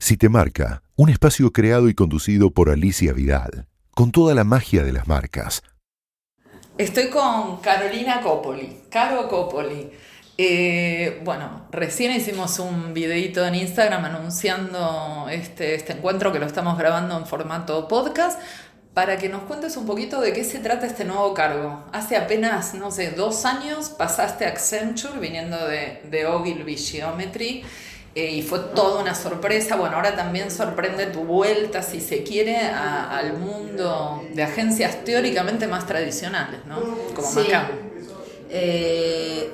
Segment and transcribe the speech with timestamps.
[0.00, 4.84] Si te marca, un espacio creado y conducido por Alicia Vidal, con toda la magia
[4.84, 5.62] de las marcas.
[6.78, 9.90] Estoy con Carolina Copoli, Caro Copoli.
[10.38, 16.78] Eh, bueno, recién hicimos un videito en Instagram anunciando este, este encuentro que lo estamos
[16.78, 18.40] grabando en formato podcast
[18.94, 21.84] para que nos cuentes un poquito de qué se trata este nuevo cargo.
[21.92, 27.64] Hace apenas, no sé, dos años pasaste a Accenture viniendo de, de Ogilvy Geometry
[28.14, 29.76] eh, y fue toda una sorpresa.
[29.76, 35.86] Bueno, ahora también sorprende tu vuelta, si se quiere, al mundo de agencias teóricamente más
[35.86, 36.80] tradicionales, ¿no?
[37.14, 37.48] Como sí.
[38.50, 39.52] Eh,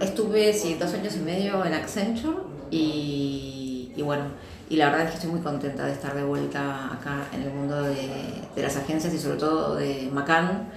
[0.00, 2.38] estuve, sí, dos años y medio en Accenture
[2.70, 4.24] y, y, bueno,
[4.70, 7.50] y la verdad es que estoy muy contenta de estar de vuelta acá en el
[7.50, 8.08] mundo de,
[8.56, 10.70] de las agencias y sobre todo de Macan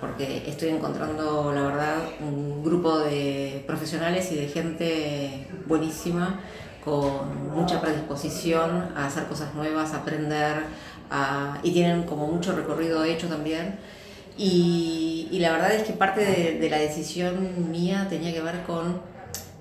[0.00, 6.40] porque estoy encontrando, la verdad, un grupo de profesionales y de gente buenísima,
[6.84, 10.64] con mucha predisposición a hacer cosas nuevas, a aprender,
[11.62, 13.78] y tienen como mucho recorrido hecho también.
[14.38, 19.00] Y, la verdad es que parte de, la decisión mía tenía que ver con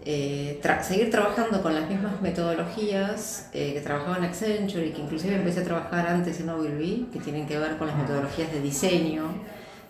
[0.05, 5.35] eh, seguir trabajando con las mismas metodologías eh, que trabajaba en Accenture y que inclusive
[5.35, 9.23] empecé a trabajar antes en Ogilvy, que tienen que ver con las metodologías de diseño,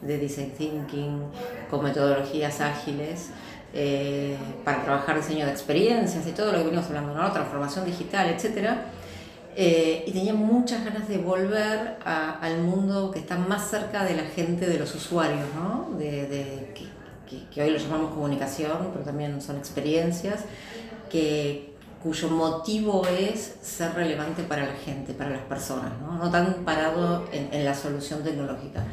[0.05, 1.23] de design thinking,
[1.69, 3.29] con metodologías ágiles,
[3.73, 7.31] eh, para trabajar diseño de experiencias y todo lo que venimos hablando, ¿no?
[7.31, 8.69] transformación digital, etc.
[9.57, 14.23] Eh, y tenía muchas ganas de volver al mundo que está más cerca de la
[14.23, 15.97] gente, de los usuarios, ¿no?
[15.97, 20.45] de, que, que, hoy lo llamamos comunicación, pero también son experiencias,
[21.09, 21.75] que,
[22.05, 27.25] cuyo motivo es ser relevante para la gente, para las personas, no, no tan parado
[27.31, 28.83] en, en, la solución tecnológica.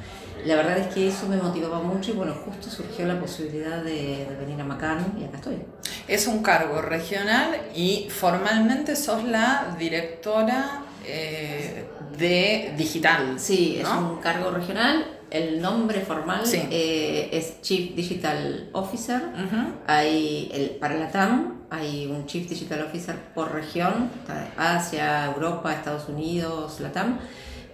[0.45, 4.27] La verdad es que eso me motivaba mucho y bueno, justo surgió la posibilidad de,
[4.29, 5.63] de venir a Macan y acá estoy.
[6.09, 11.85] Es un cargo regional y formalmente sos la directora eh,
[12.19, 13.39] de digital.
[13.39, 15.19] Sí, es un cargo regional.
[15.31, 19.23] El nombre formal eh, es Chief Digital Officer.
[19.87, 24.11] hay el, para la TAM hay un Chief Digital Officer por región,
[24.59, 27.19] Asia, Europa, Estados Unidos, la TAM.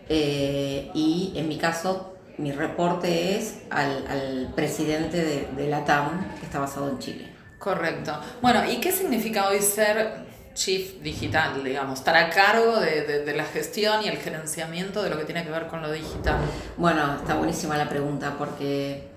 [0.08, 6.34] Eh, y en mi caso, mi reporte es al, al presidente de, de la TAM,
[6.38, 7.28] que está basado en Chile.
[7.58, 8.18] Correcto.
[8.40, 13.44] Bueno, ¿y qué significa hoy ser chief digital, digamos, estar a cargo de, de, la
[13.44, 16.36] gestión y el gerenciamiento de lo que tiene que ver con lo digital?
[16.76, 19.08] Bueno, está buenísima la pregunta porque...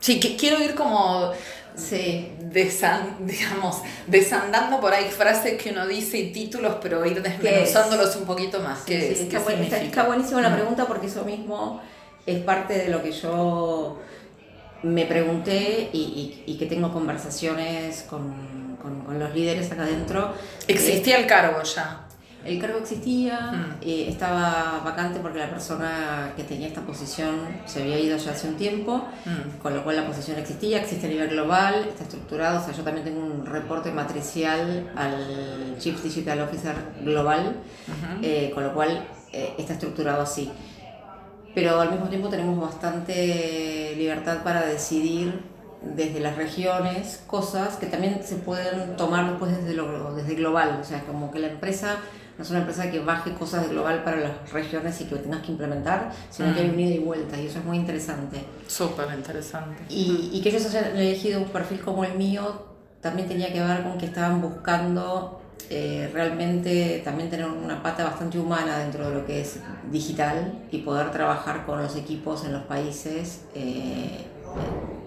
[0.00, 1.32] Sí, que, quiero ir como...
[1.76, 2.32] Sí.
[2.38, 8.24] Desan, digamos, desandando por ahí frases que uno dice y títulos, pero ir desmenuzándolos un
[8.24, 8.84] poquito más.
[8.86, 11.82] Sí, sí, está, está, está, buenísima la pregunta porque eso mismo
[12.26, 14.00] es parte de lo que yo
[14.82, 15.98] me pregunté y,
[16.46, 20.32] y, y que tengo conversaciones con, con, con, los líderes acá adentro.
[20.68, 22.00] ¿Existía el cargo ya?
[22.44, 23.76] El cargo existía, mm.
[23.80, 28.48] eh, estaba vacante porque la persona que tenía esta posición se había ido ya hace
[28.48, 29.62] un tiempo, mm.
[29.62, 32.82] con lo cual la posición existía, existe a nivel global, está estructurado, o sea, yo
[32.82, 37.56] también tengo un reporte matricial al Chief Digital Officer global,
[37.88, 38.18] uh -huh.
[38.22, 40.50] eh, con lo cual eh, está estructurado así
[41.54, 45.40] pero al mismo tiempo tenemos bastante libertad para decidir
[45.82, 50.84] desde las regiones cosas que también se pueden tomar después desde, lo, desde global, o
[50.84, 51.98] sea, como que la empresa
[52.36, 55.42] no es una empresa que baje cosas de global para las regiones y que tengas
[55.42, 56.54] que implementar, sino mm.
[56.54, 58.44] que hay un ida y vuelta y eso es muy interesante.
[58.66, 59.84] Súper interesante.
[59.88, 63.82] Y, y que ellos hayan elegido un perfil como el mío también tenía que ver
[63.82, 69.26] con que estaban buscando eh, realmente también tener una pata bastante humana dentro de lo
[69.26, 69.58] que es
[69.90, 74.24] digital y poder trabajar con los equipos en los países eh,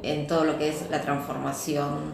[0.03, 2.13] en todo lo que es la transformación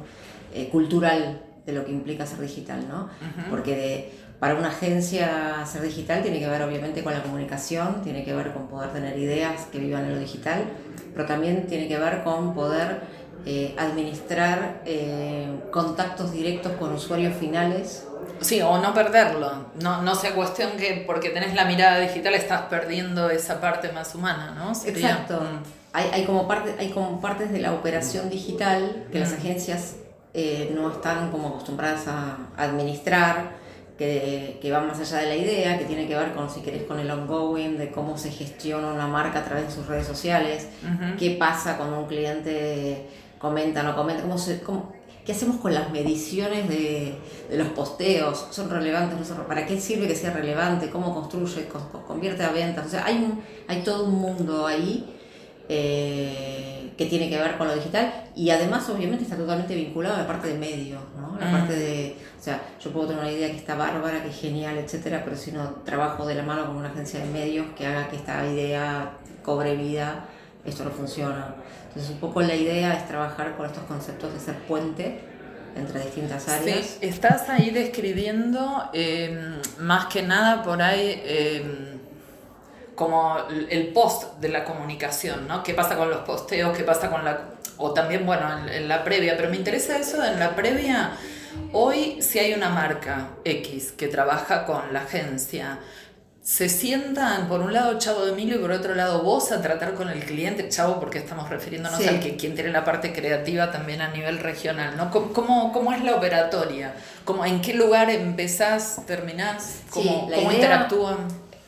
[0.53, 3.03] eh, cultural de lo que implica ser digital, ¿no?
[3.03, 3.50] Uh -huh.
[3.50, 8.24] Porque de, para una agencia ser digital tiene que ver obviamente con la comunicación, tiene
[8.26, 10.66] que ver con poder tener ideas que vivan en lo digital,
[11.14, 13.02] pero también tiene que ver con poder
[13.46, 18.08] eh, administrar eh, contactos directos con usuarios finales
[18.41, 19.67] Sí, o no perderlo.
[19.81, 24.16] No, no sea cuestión que porque tenés la mirada digital estás perdiendo esa parte más
[24.16, 24.73] humana, ¿no?
[24.75, 25.41] Sería, Exacto.
[25.41, 25.64] Mm.
[25.93, 29.22] Hay, hay, como parte, hay como partes de la operación digital que mm.
[29.22, 29.96] las agencias
[30.34, 33.64] eh, no están como acostumbradas a administrar,
[33.97, 36.84] que, que van más allá de la idea, que tiene que ver con, si querés,
[36.84, 40.69] con el ongoing, de cómo se gestiona una marca a través de sus redes sociales,
[40.84, 41.16] uh -huh.
[41.17, 44.61] qué pasa cuando un cliente comenta, no comenta, cómo se...
[44.61, 44.92] Cómo,
[45.25, 47.16] ¿Qué hacemos con las mediciones de,
[47.49, 48.47] de, los posteos?
[48.52, 49.17] ¿Son relevantes?
[49.17, 50.90] ¿No son, ¿Para qué sirve que sea relevante?
[50.90, 51.67] ¿Cómo construye?
[52.08, 52.85] ¿Convierte a ventas?
[52.87, 55.05] O sea, hay, un, hay todo un mundo ahí
[55.70, 60.20] eh, que tiene que ver con lo digital y además obviamente está totalmente vinculado a
[60.20, 61.40] la parte de medios, ¿no?
[61.40, 61.52] La Mm.
[61.52, 64.78] parte de, o sea, yo puedo tener una idea que está bárbara, que es genial,
[64.78, 68.09] etcétera, pero si no trabajo de la mano con una agencia de medios que haga
[68.09, 70.26] que esta idea cobre vida,
[70.66, 71.56] esto no funciona.
[71.88, 75.20] Entonces un poco la idea es trabajar con estos conceptos de ser puente
[75.76, 76.80] entre distintas áreas.
[76.80, 82.00] Sí, estás ahí describiendo eh, más que nada por ahí eh,
[82.96, 83.38] como
[83.70, 85.64] el post de la comunicación, ¿no?
[85.64, 86.78] ¿Qué pasa con los posteos?
[86.78, 87.40] ¿Qué pasa con la...
[87.78, 91.12] o también, bueno, en, en la previa, pero me interesa eso en la previa.
[91.72, 95.80] Hoy, si hay una marca X que trabaja con la agencia,
[96.43, 99.93] se sientan por un lado Chavo de Emilio y por otro lado vos a tratar
[99.93, 102.07] con el cliente, Chavo, porque estamos refiriéndonos Sí.
[102.09, 105.09] al que quien tiene la parte creativa también a nivel regional, ¿no?
[105.09, 106.95] ¿Cómo, cómo, cómo es la operatoria?
[107.23, 109.84] ¿Cómo, ¿En qué lugar empezás, terminás?
[109.90, 111.17] ¿Cómo, la cómo idea- interactúan?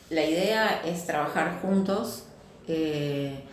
[0.09, 2.23] La idea es trabajar juntos.
[2.67, 3.43] eh,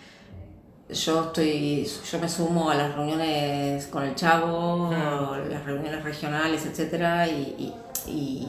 [0.89, 5.51] yo estoy, yo me sumo a las reuniones con el Chavo, Mm.
[5.51, 7.75] las reuniones regionales, etcétera, y,
[8.07, 8.49] y, y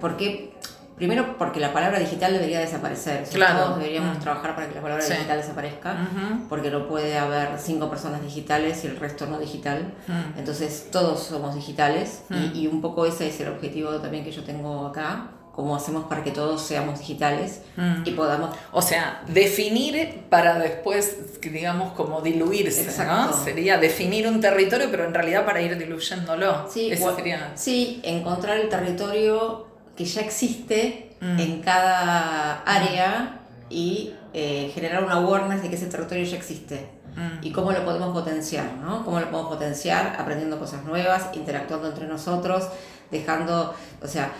[0.00, 0.54] porque
[0.98, 3.24] primero porque la palabra digital debería desaparecer.
[3.32, 3.58] Claro.
[3.64, 4.20] Todos deberíamos Mm.
[4.20, 5.12] trabajar para que la palabra Sí.
[5.14, 6.48] digital desaparezca, Ujú.
[6.48, 9.94] porque no puede haber cinco personas digitales y el resto no digital.
[10.06, 10.38] Mm.
[10.38, 12.34] Entonces todos somos digitales Mm.
[12.54, 16.04] y, y un poco ese es el objetivo también que yo tengo acá, cómo hacemos
[16.04, 18.02] para que todos seamos digitales Mm.
[18.04, 18.54] y podamos...
[18.70, 22.90] O sea, definir para después, digamos, como diluirse, ¿no?
[22.90, 23.36] Exacto.
[23.44, 26.68] Sería definir un territorio, pero en realidad para ir diluyéndolo.
[26.70, 27.50] Sí, gua- sería...
[27.56, 29.66] sí, encontrar el territorio
[29.98, 31.38] que ya existe Mm.
[31.40, 36.96] en cada área y eh, generar una awareness de que ese territorio ya existe.
[37.16, 37.44] Mm.
[37.44, 39.04] y cómo lo podemos potenciar, ¿no?
[39.04, 42.68] Cómo lo podemos potenciar aprendiendo cosas nuevas, interactuando entre nosotros,
[43.10, 44.30] dejando, o sea,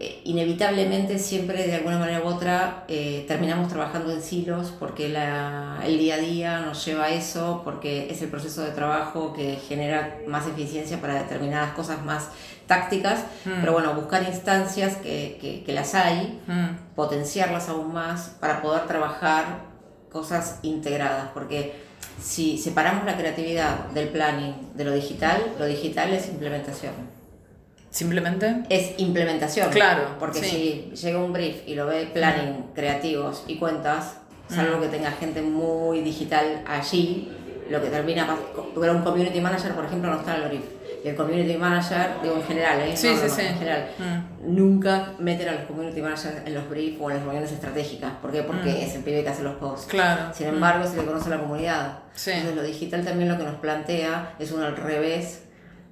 [0.00, 5.78] eh, inevitablemente siempre de alguna manera u otra eh, terminamos trabajando en silos porque la,
[5.84, 9.56] el día a día nos lleva a eso, porque es el proceso de trabajo que
[9.68, 12.28] genera más eficiencia para determinadas cosas más
[12.66, 13.60] tácticas, Mm.
[13.60, 16.94] pero bueno, buscar instancias que, que- que las hay, Mm.
[16.96, 19.44] potenciarlas aún más para poder trabajar
[20.10, 21.74] cosas integradas, porque
[22.22, 26.92] si separamos la creatividad del planning de lo digital, lo digital es implementación.
[27.90, 28.62] Simplemente...
[28.68, 29.70] Es implementación.
[29.70, 30.90] Claro, Porque sí.
[30.94, 34.14] si llega un brief y lo ve planning, creativos y cuentas,
[34.48, 34.80] salvo Mm.
[34.82, 37.30] que tenga gente muy digital allí,
[37.68, 38.38] lo que termina pas-
[38.74, 40.64] porque un community manager, por ejemplo, no está en el brief.
[41.02, 42.94] Y el community manager, digo en general, ¿eh?
[42.96, 43.40] Sí, No, sí, no, sí.
[43.42, 44.54] en general, Mm.
[44.56, 48.12] nunca meten a los community managers en los briefs o en las reuniones estratégicas.
[48.20, 48.42] ¿Por qué?
[48.42, 48.76] Porque Mm.
[48.76, 49.86] es el pibe que hace los posts.
[49.86, 50.32] Claro.
[50.34, 51.98] Sin embargo, se le conoce a la comunidad.
[52.14, 52.30] Sí.
[52.32, 55.44] Entonces, lo digital también lo que nos plantea es un al revés,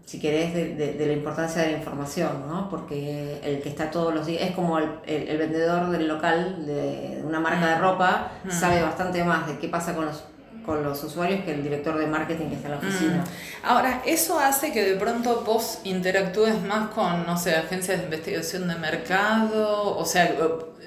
[0.09, 2.71] si querés, de, de- de la importancia de la información, ¿no?
[2.71, 6.65] Porque el que está todos los días, es como el, el- el vendedor del local
[6.65, 8.51] de, una marca de ropa, Mm.
[8.51, 10.25] sabe bastante más de qué pasa con los,
[10.65, 13.17] con los usuarios que el director de marketing que está en la oficina.
[13.19, 13.67] Mm.
[13.67, 18.67] Ahora, eso hace que de pronto vos interactúes más con, no sé, agencias de investigación
[18.67, 20.35] de mercado, o sea,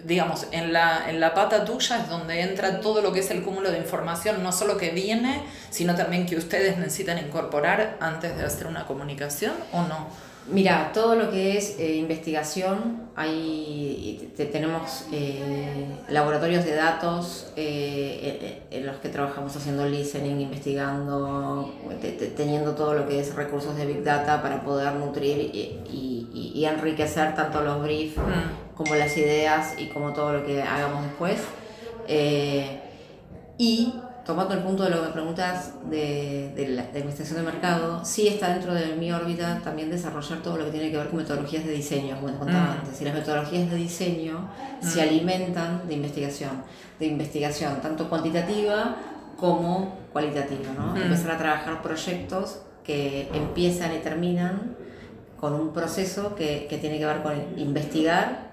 [0.06, 3.42] digamos, en la, en la pata tuya es donde entra todo lo que es el
[3.44, 8.44] cúmulo de información, no solo que viene, sino también que ustedes necesitan incorporar antes de
[8.46, 10.32] hacer una comunicación, ¿o no?
[10.50, 18.64] Mira, todo lo que es eh, investigación, hay, te- tenemos eh, laboratorios de datos eh,
[18.72, 21.72] en, en los que trabajamos haciendo listening, investigando,
[22.02, 25.80] te- te- teniendo todo lo que es recursos de Big Data para poder nutrir y,
[25.90, 28.71] y- y enriquecer tanto los briefs Mm.
[28.84, 31.40] Como las ideas y como todo lo que hagamos después.
[32.08, 32.80] Eh,
[33.58, 33.94] y
[34.26, 38.04] tomando el punto de lo que me preguntas de, de la de investigación de mercado,
[38.06, 41.18] sí está dentro de mi órbita también desarrollar todo lo que tiene que ver con
[41.18, 42.80] metodologías de diseño, como te contaba Mm.
[42.82, 43.02] antes.
[43.02, 44.50] Y las metodologías de diseño
[44.82, 46.64] se alimentan de investigación,
[47.00, 48.96] de investigación tanto cuantitativa
[49.38, 50.72] como cualitativa.
[50.78, 50.94] ¿no?
[50.94, 50.98] Mm.
[50.98, 54.76] Empezar a trabajar proyectos que empiezan y terminan
[55.40, 58.51] con un proceso que, que tiene que ver con investigar,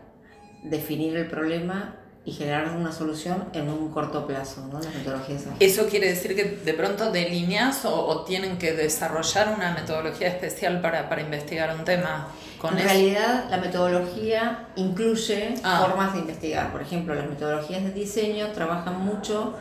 [0.63, 4.81] definir el problema y generar una solución en un corto plazo, ¿no?
[4.81, 5.57] Las metodologías ágiles.
[5.79, 10.81] ¿Eso quiere decir que de pronto delineas o, o tienen que desarrollar una metodología especial
[10.83, 12.29] para, para investigar un tema
[12.61, 12.89] con En eso?
[12.89, 15.87] realidad, la metodología incluye Ah.
[15.87, 16.71] formas de investigar.
[16.71, 19.55] Por ejemplo, las metodologías de diseño trabajan mucho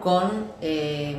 [0.00, 0.30] con
[0.60, 1.16] eh,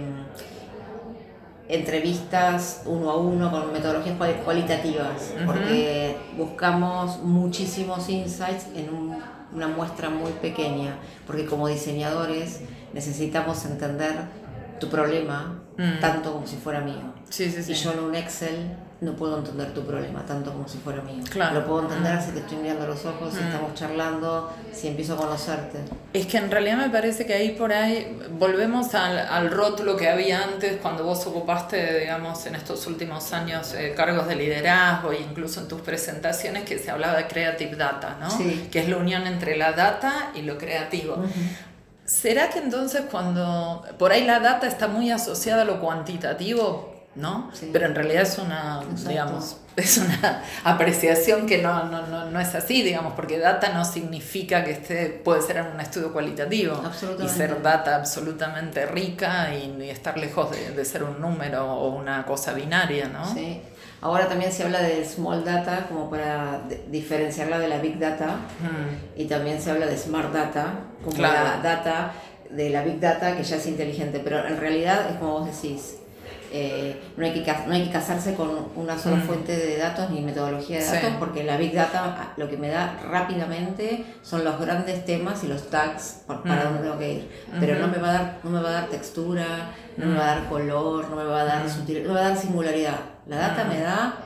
[1.75, 9.18] entrevistas uno a uno, con metodologías cual- cualitativas, porque buscamos muchísimos insights en un-
[9.53, 10.96] una muestra muy pequeña,
[11.27, 12.62] porque como diseñadores
[12.94, 14.15] necesitamos entender
[14.80, 16.00] tu problema Mm.
[16.00, 17.13] tanto como si fuera mío.
[17.30, 17.72] Sí, sí, sí.
[17.72, 21.24] Y yo en un Excel no puedo entender tu problema tanto como si fuera mío.
[21.30, 21.56] Claro.
[21.60, 23.48] Lo puedo entender si te estoy mirando a los ojos, si Mm.
[23.48, 25.80] estamos charlando, si empiezo a conocerte.
[26.13, 30.08] Es que en realidad me parece que ahí por ahí volvemos al, al rótulo que
[30.10, 35.20] había antes cuando vos ocupaste, digamos, en estos últimos años eh, cargos de liderazgo e
[35.22, 38.30] incluso en tus presentaciones que se hablaba de creative data, ¿no?
[38.30, 38.70] Sí.
[38.72, 41.18] Que es la unión entre la data y lo creativo.
[42.22, 47.50] ¿Será que entonces cuando por ahí la data está muy asociada a lo cuantitativo, ¿no?
[47.53, 47.70] Sí.
[47.74, 49.10] Pero en realidad es una, Exacto.
[49.10, 53.84] digamos, es una apreciación que no, no, no, no es así, digamos, porque data no
[53.84, 56.79] significa que esté, puede ser en un estudio cualitativo
[57.24, 61.96] y ser data absolutamente rica y, y estar lejos de, de ser un número o
[61.96, 63.25] una cosa binaria, ¿no?
[63.34, 63.60] Sí.
[64.04, 66.60] Ahora también se habla de small data como para
[66.92, 71.46] diferenciarla de la big data Mm, y también se habla de smart data como Claro.
[71.46, 72.12] la data
[72.50, 75.98] de la big data que ya es inteligente, pero en realidad es como vos decís.
[76.56, 79.22] eh, no, hay que, no hay que casarse con una sola Mm.
[79.24, 80.94] fuente de datos ni metodología de Sí.
[80.98, 85.48] datos porque la Big Data lo que me da rápidamente son los grandes temas y
[85.48, 86.64] los tags por- para Mm.
[86.66, 87.30] dónde tengo que ir.
[87.60, 89.46] Pero no, me va a dar, no me va a dar textura,
[89.98, 91.70] no me va a dar color, no me va a dar, Mm.
[91.70, 93.00] sutil- no me va a dar singularidad.
[93.27, 93.70] La data Mm.
[93.70, 94.18] me da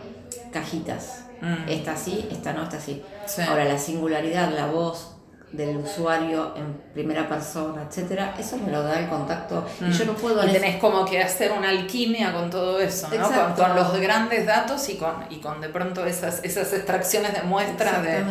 [0.51, 1.25] cajitas.
[1.42, 1.68] Mm.
[1.70, 3.04] Esta sí, esta no, esta sí.
[3.25, 3.42] Sí.
[3.42, 5.17] Ahora, la singularidad, la voz
[5.51, 9.66] del usuario en primera persona, etcétera, eso me lo da el contacto.
[9.80, 10.44] Y yo no puedo...
[10.44, 10.46] Mm.
[10.46, 13.27] Y en tenés como que hacer una alquimia con todo eso, ¿no?
[13.32, 17.44] Con, con los grandes datos y con, y con de pronto esas, esas extracciones de
[17.44, 18.24] muestras de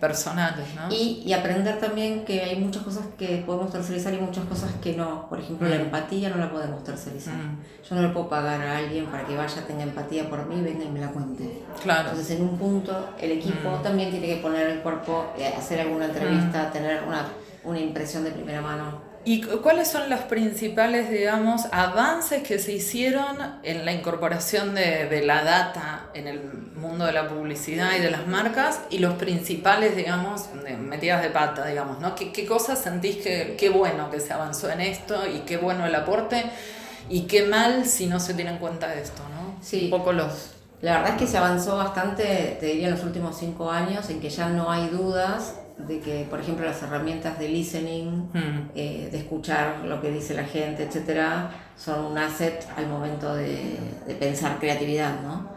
[0.00, 0.92] personales, ¿no?
[0.92, 4.94] Y, y aprender también que hay muchas cosas que podemos tercerizar y muchas cosas que
[4.94, 5.28] no.
[5.28, 5.80] Por ejemplo, la Mm.
[5.82, 7.34] empatía no la podemos tercerizar.
[7.34, 7.58] Mm.
[7.88, 10.84] Yo no le puedo pagar a alguien para que vaya, tenga empatía por mí, venga
[10.84, 11.62] y me la cuente.
[11.82, 12.10] Claro.
[12.10, 13.82] Entonces, en un punto, el equipo Mm.
[13.82, 17.26] también tiene que poner el cuerpo, eh, hacer alguna entrevista, tener una,
[17.64, 19.06] una impresión de primera mano.
[19.28, 25.06] ¿Y cu- cuáles son los principales, digamos, avances que se hicieron en la incorporación de,
[25.08, 26.40] de la data en el
[26.76, 30.44] mundo de la publicidad y de las marcas y los principales, digamos,
[30.78, 32.14] metidas de pata, digamos, ¿no?
[32.14, 35.84] ¿Qué, qué cosas sentís que qué bueno que se avanzó en esto y qué bueno
[35.86, 36.44] el aporte
[37.08, 39.56] y qué mal si no se tiene en cuenta esto, ¿no?
[39.60, 39.86] Sí.
[39.86, 40.52] Un poco los...
[40.82, 44.20] La verdad es que se avanzó bastante, te diría, en los últimos cinco años, en
[44.20, 48.70] que ya no hay dudas de que, por ejemplo, las herramientas de listening, Mm.
[48.74, 53.76] eh, de escuchar lo que dice la gente, etcétera, son un asset al momento de,
[54.06, 55.50] de pensar creatividad, ¿no?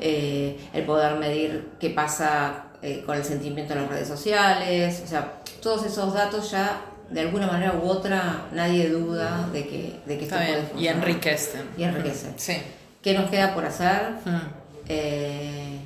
[0.00, 5.06] Eh, el poder medir qué pasa eh, con el sentimiento en las redes sociales, o
[5.06, 10.16] sea, todos esos datos ya, de alguna manera u otra, nadie duda de que, de
[10.18, 10.64] que esto puede.
[10.82, 11.62] Y enriquecen.
[11.76, 12.32] Y enriquecen.
[12.36, 12.56] Sí.
[13.02, 14.12] ¿Qué nos queda por hacer?
[14.24, 14.36] Mm.
[14.88, 15.78] eh,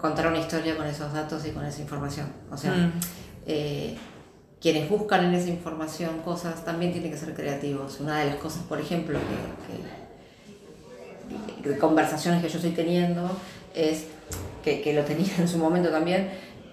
[0.00, 2.26] contar una historia con esos datos y con esa información.
[2.50, 2.92] O sea, Mm.
[3.46, 3.96] eh,
[4.60, 7.98] quienes buscan en esa información cosas también tienen que ser creativos.
[8.00, 9.18] Una de las cosas, por ejemplo,
[11.62, 13.30] que, conversaciones que yo estoy teniendo
[13.74, 14.04] es
[14.64, 16.30] que, que lo tenía en su momento también.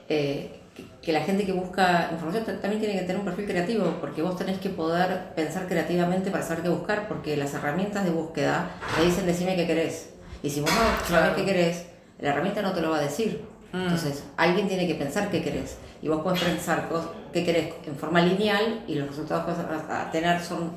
[0.09, 0.53] eh,
[1.01, 4.21] que- la gente que busca información ta- también tiene que tener un perfil creativo, porque
[4.21, 8.69] vos tenés que poder pensar creativamente para saber qué buscar, porque las herramientas de búsqueda
[8.97, 10.09] te dicen decime qué querés.
[10.43, 11.35] Y si vos no sabés Claro.
[11.35, 11.85] qué querés,
[12.19, 13.43] la herramienta no te lo va a decir.
[13.73, 13.83] Mm.
[13.83, 15.77] Entonces, alguien tiene que pensar qué querés.
[16.01, 16.89] Y vos podés pensar
[17.33, 20.71] qué querés en forma lineal y los resultados que vas a a tener son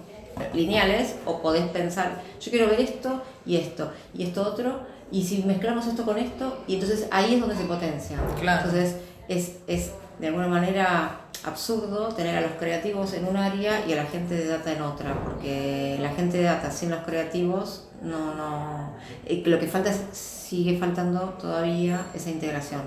[0.54, 4.80] lineales, o podés pensar, yo quiero ver esto y esto y esto otro,
[5.10, 8.16] y si mezclamos esto con esto, y entonces ahí es donde se potencia.
[8.40, 8.64] Claro.
[8.64, 8.96] Entonces,
[9.28, 13.96] es, es de alguna manera absurdo tener a los creativos en un área y a
[13.96, 18.34] la gente de data en otra, porque la gente de data sin los creativos no,
[18.34, 18.94] no,
[19.26, 22.82] eh, lo que falta es, sigue faltando todavía esa integración.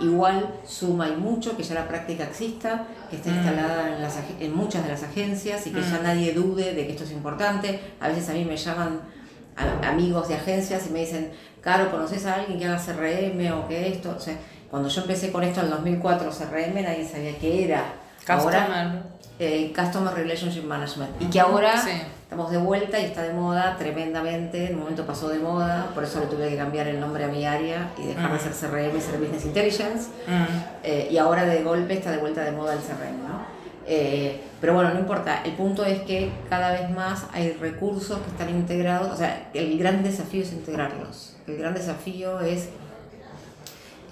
[0.00, 3.34] Igual suma y mucho que ya la práctica exista, que está Mm.
[3.36, 6.02] instalada en, las, en muchas de las agencias y que ya Mm.
[6.02, 7.78] nadie dude de que esto es importante.
[8.00, 9.00] A veces a mí me llaman
[9.84, 11.30] amigos de agencias y me dicen,
[11.60, 14.14] Caro, ¿conoces a alguien que haga CRM o que esto?
[14.16, 14.34] O sea,
[14.72, 17.84] cuando yo empecé con esto en el 2004, CRM, nadie sabía qué era.
[18.26, 19.02] Ahora, Customer.
[19.38, 21.10] eh, Customer Relationship Management.
[21.20, 21.90] Y que ahora Sí.
[22.22, 24.68] estamos de vuelta y está de moda tremendamente.
[24.68, 27.28] En un momento pasó de moda, por eso le tuve que cambiar el nombre a
[27.28, 28.40] mi área y dejar de Mm.
[28.40, 30.08] ser CRM y ser Business Intelligence.
[30.26, 30.44] Mm.
[30.84, 33.42] Eh, y ahora de golpe está de vuelta de moda el CRM, ¿no?
[33.86, 35.42] Eh, pero bueno, no importa.
[35.44, 39.10] El punto es que cada vez más hay recursos que están integrados.
[39.12, 41.36] O sea, el gran desafío es integrarlos.
[41.48, 42.68] El gran desafío es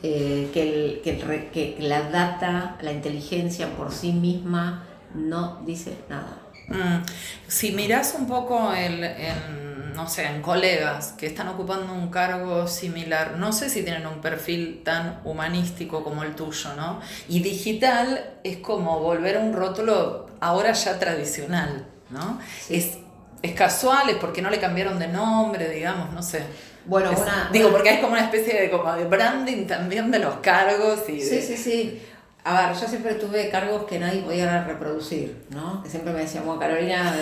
[0.03, 5.97] eh, que, el- que el que la data, la inteligencia por sí misma no dice
[6.09, 6.39] nada.
[6.69, 7.03] Mm.
[7.49, 12.67] Si mirás un poco el, en, no sé, en colegas que están ocupando un cargo
[12.69, 17.01] similar, no sé si tienen un perfil tan humanístico como el tuyo, ¿no?
[17.29, 22.39] Y digital es como volver a un rótulo ahora ya tradicional, ¿no?
[22.69, 22.99] Es,
[23.43, 26.45] es casual, es porque no le cambiaron de nombre, digamos, no sé.
[26.87, 27.51] Bueno, Es- una.
[27.53, 31.21] digo, porque hay como una especie de, como de branding también de los cargos y
[31.21, 32.03] Sí, de- sí, sí.
[32.43, 35.83] A ver, yo siempre tuve cargos que nadie podía reproducir, ¿no?
[35.83, 37.15] Que siempre me decían, bueno, Carolina,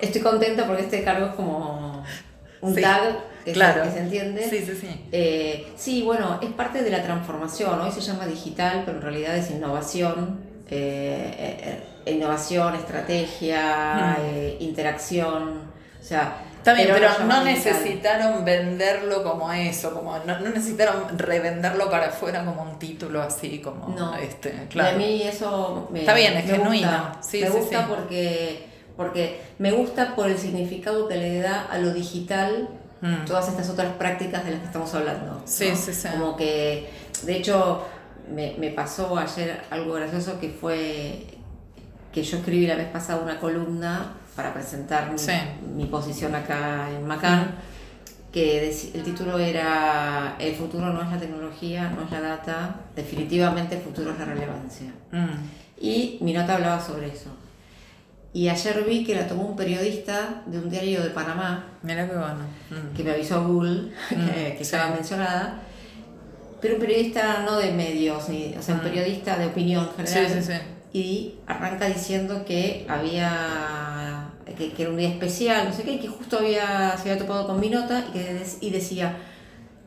[0.00, 2.04] estoy contenta porque este cargo es como
[2.60, 3.84] un Sí, tag que, claro.
[3.84, 4.50] se, que se entiende.
[4.50, 5.06] Sí, sí, sí.
[5.12, 7.80] Eh, sí, bueno, es parte de la transformación.
[7.80, 10.50] Hoy se llama digital, pero en realidad es innovación.
[10.72, 14.22] eh, eh, eh, innovación, estrategia, Mm.
[14.24, 15.62] eh, interacción.
[16.00, 21.88] O sea, Está bien, pero no necesitaron venderlo como eso, como no, no necesitaron revenderlo
[21.90, 24.14] para afuera como un título así, como No.
[24.16, 24.94] este, Y claro.
[24.96, 26.88] a mí eso me, Está bien, es me genuino.
[26.88, 27.22] Gusta.
[27.22, 27.84] Sí, me sí, gusta sí.
[27.88, 28.66] porque
[28.96, 32.68] porque me gusta por el significado que le da a lo digital
[33.02, 33.24] Mm.
[33.24, 35.40] todas estas otras prácticas de las que estamos hablando.
[35.46, 35.76] Sí, ¿no?
[35.76, 36.06] sí, sí.
[36.08, 36.90] Como que,
[37.22, 37.86] de hecho,
[38.30, 41.24] me, me pasó ayer algo gracioso que fue
[42.12, 45.32] que yo escribí la vez pasada una columna para presentar mi, Sí.
[45.76, 47.54] mi posición acá en Macán,
[48.32, 53.76] que el título era El futuro no es la tecnología, no es la data, definitivamente
[53.76, 54.92] el futuro es la relevancia.
[55.12, 55.82] Mm.
[55.82, 57.30] Y mi nota hablaba sobre eso.
[58.32, 62.14] Y ayer vi que la tomó un periodista de un diario de Panamá, Mira qué
[62.16, 62.44] bueno.
[62.70, 62.96] Mm.
[62.96, 64.62] que me avisó Google, que, Mm, que sí.
[64.62, 65.60] estaba mencionada,
[66.62, 68.84] pero un periodista no de medios, ni- o sea, un Mm.
[68.84, 70.28] periodista de opinión general.
[70.28, 70.58] Sí, sí, sí.
[70.92, 73.30] Y arranca diciendo que había,
[74.60, 77.18] que, que era un día especial, no sé qué, y que justo había, se había
[77.18, 79.16] topado con mi nota y, que y decía,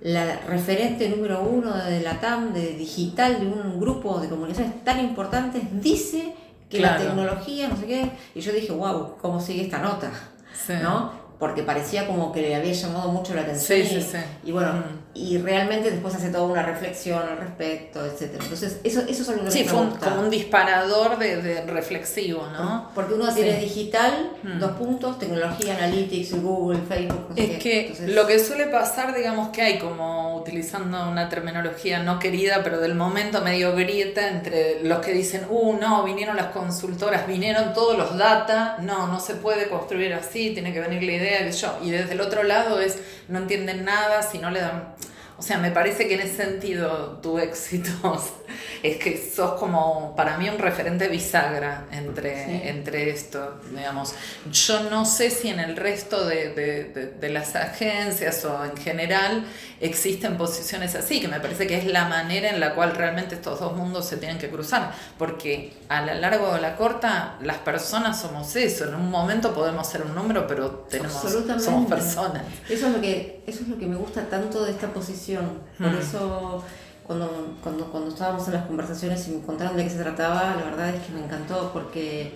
[0.02, 5.00] la referente número uno de la TAM, de digital, de un grupo de comunicaciones tan
[5.00, 6.36] importantes, dice
[6.70, 10.12] que la tecnología, no sé qué, y yo dije, wow, ¿cómo sigue esta nota?
[10.54, 10.74] Sí.
[10.82, 11.23] ¿no?
[11.40, 13.80] Porque parecía como que le había llamado mucho la atención.
[13.88, 14.18] Sí, y, sí, sí.
[14.46, 14.84] y bueno, Mm.
[15.16, 18.44] y realmente después hace toda una reflexión al respecto, etcétera.
[18.44, 20.10] Entonces, eso, eso es algo que Sí, me fue un- gusta.
[20.10, 22.90] como un disparador de, de reflexivo, ¿no?
[22.96, 24.60] Porque uno tiene digital, Mm.
[24.60, 27.60] dos puntos, tecnología, analytics, Google, Facebook, no sé Es qué.
[27.60, 32.62] que Entonces, lo que suele pasar, digamos que hay como utilizando una terminología no querida,
[32.64, 37.74] pero del momento medio grieta entre los que dicen, uh, no, vinieron las consultoras, vinieron
[37.74, 41.52] todos los data, no, no se puede construir así, tiene que venir la idea, que
[41.52, 41.80] yo.
[41.82, 44.96] Y desde el otro lado es, no entienden nada, si no le dan...
[45.44, 47.92] O sea, me parece que en ese sentido tu éxito
[48.82, 52.62] es que sos como para mí un referente bisagra entre, Sí.
[52.64, 54.14] entre esto, digamos.
[54.50, 58.78] Yo no sé si en el resto de, de- de- de las agencias o en
[58.78, 59.44] general
[59.82, 63.60] existen posiciones así, que me parece que es la manera en la cual realmente estos
[63.60, 67.58] dos mundos se tienen que cruzar, porque a la larga o a la corta las
[67.58, 71.22] personas somos eso, en un momento podemos ser un número, pero tenemos,
[71.62, 72.44] somos personas.
[72.70, 75.33] Eso es lo que eso es lo que me gusta tanto de esta posición.
[75.42, 75.98] Por Mm.
[75.98, 76.64] eso
[77.06, 80.64] cuando, cuando, cuando estábamos en las conversaciones y me contaron de qué se trataba, la
[80.66, 82.32] verdad es que me encantó porque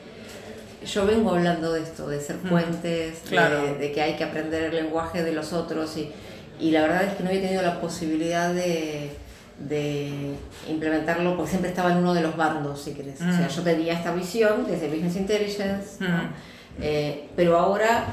[0.85, 2.49] yo vengo hablando de esto, de ser Mm.
[2.49, 3.61] puentes, de- Claro.
[3.77, 6.11] de, que hay que aprender el lenguaje de los otros y,
[6.59, 9.11] y la verdad es que no había tenido la posibilidad de,
[9.59, 10.35] de
[10.69, 13.15] implementarlo porque siempre estaba en uno de los bandos, si querés.
[13.21, 13.55] O sea, Mm.
[13.55, 16.07] yo tenía esta visión desde Business Intelligence, ¿no?
[16.09, 16.29] Mm.
[16.81, 18.05] Eh, pero ahora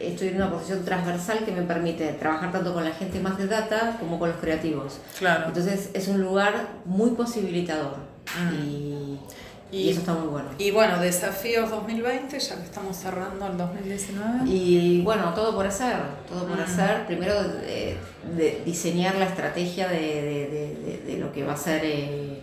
[0.00, 3.46] estoy en una posición transversal que me permite trabajar tanto con la gente más de
[3.46, 4.98] data como con los creativos.
[5.18, 5.46] Claro.
[5.48, 7.96] Entonces es un lugar muy posibilitador
[8.38, 8.54] Mm.
[8.54, 9.18] y,
[9.72, 10.48] Y- y eso está muy bueno.
[10.58, 14.48] Y bueno, desafíos 2020, ya que estamos cerrando el 2019.
[14.48, 15.96] Y bueno, todo por hacer,
[16.28, 16.60] todo por Mm.
[16.60, 17.06] hacer.
[17.06, 17.96] Primero eh,
[18.36, 22.42] de diseñar la estrategia de, de- de- de- de lo que va a ser eh,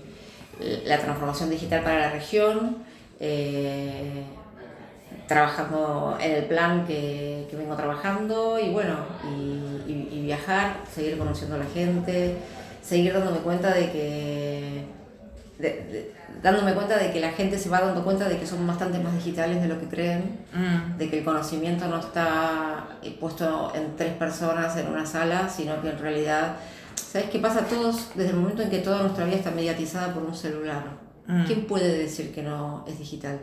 [0.85, 2.77] la transformación digital para la región,
[3.21, 4.23] eh,
[5.33, 11.17] trabajando en el plan que, que vengo trabajando y bueno, y, y- y viajar, seguir
[11.17, 12.37] conociendo a la gente,
[12.81, 14.85] seguir dándome cuenta de que
[15.59, 18.67] de- de- dándome cuenta de que la gente se va dando cuenta de que somos
[18.67, 20.97] bastante más digitales de lo que creen Mm.
[20.97, 25.81] de que el conocimiento no está eh, puesto en tres personas en una sala, sino
[25.81, 26.55] que en realidad,
[26.95, 27.61] ¿sabes qué pasa?
[27.67, 30.83] Todos, desde el momento en que toda nuestra vida está mediatizada por un celular,
[31.27, 31.45] Mm.
[31.45, 33.39] ¿quién puede decir que no es digital?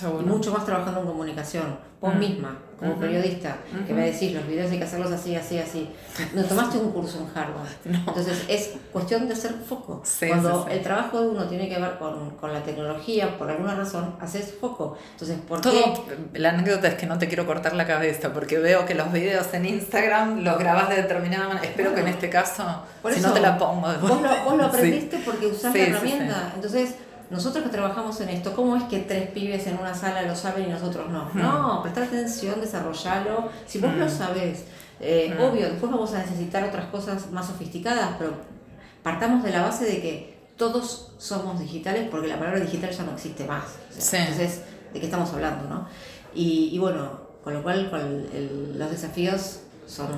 [0.00, 0.26] Seguro.
[0.26, 2.18] Mucho más trabajando en comunicación, vos Mm.
[2.18, 3.00] misma, como Ujú.
[3.00, 3.94] periodista, que Ujú.
[3.94, 5.90] me decís, los videos hay que hacerlos así, así, así.
[6.34, 7.66] No tomaste un curso en Harvard.
[7.86, 7.98] No.
[8.08, 10.02] Entonces es cuestión de hacer foco.
[10.04, 10.76] Sí, Cuando sí, sí.
[10.76, 14.54] el trabajo de uno tiene que ver con, con la tecnología, por alguna razón, haces
[14.60, 14.98] foco.
[15.12, 15.70] Entonces, ¿por qué?
[15.70, 16.04] Todo,
[16.34, 19.46] la anécdota es que no te quiero cortar la cabeza porque veo que los videos
[19.54, 21.64] en Instagram los grabas de determinada manera.
[21.66, 22.64] Espero que en este caso,
[23.00, 23.88] Por si eso, no te la pongo.
[24.02, 26.52] Vos lo, vos lo aprendiste porque usás la herramienta.
[26.54, 26.96] Entonces,
[27.30, 30.66] nosotros que trabajamos en esto, ¿cómo es que tres pibes en una sala lo saben
[30.68, 31.30] y nosotros no?
[31.32, 31.38] Hmm.
[31.42, 33.48] No, prestar atención, desarrollarlo.
[33.66, 33.98] Si vos Hmm.
[34.00, 34.64] lo sabés,
[35.00, 35.42] eh, Hmm.
[35.42, 38.32] obvio, después vamos a necesitar otras cosas más sofisticadas, pero
[39.02, 43.12] partamos de la base de que todos somos digitales porque la palabra digital ya no
[43.12, 43.64] existe más.
[43.90, 44.16] O sea, Sí.
[44.32, 44.60] Entonces,
[44.94, 45.86] ¿de qué estamos hablando, no?
[46.34, 50.08] Y, y bueno, Con lo cual con el- los desafíos son,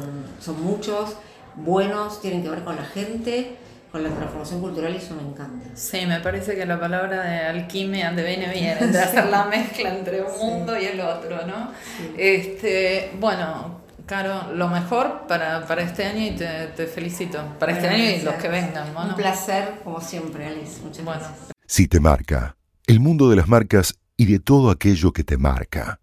[0.40, 1.11] son muchos,
[1.57, 3.59] buenos, tienen que ver con la gente,
[3.90, 5.66] con la transformación cultural y eso me encanta.
[5.74, 9.94] Sí, me parece que la palabra de alquimia te viene bien, de hacer la mezcla
[9.96, 11.72] entre un mundo y el otro, ¿no?
[12.16, 17.42] Este, bueno, Caro, lo mejor para, para este año y te, te felicito.
[17.59, 18.42] Para este Bueno, año y los gracias.
[18.42, 19.03] que vengan, ¿no?
[19.03, 20.81] Un placer, como siempre, Alice.
[20.83, 21.20] Muchas Bueno.
[21.20, 21.53] gracias.
[21.66, 26.01] Si te marca, el mundo de las marcas y de todo aquello que te marca.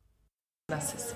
[0.67, 1.15] Gracias.